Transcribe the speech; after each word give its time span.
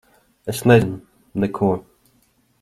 Es 0.53 0.61
nezinu. 0.71 0.97
Neko. 1.45 1.71